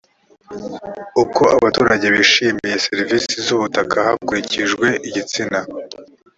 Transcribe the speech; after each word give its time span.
uko 1.23 1.41
abaturage 1.57 2.05
bishimiye 2.15 2.75
serivisi 2.87 3.33
z’ubutaka 3.45 3.95
hakurikijwe 4.07 4.87
igitsina 5.07 5.59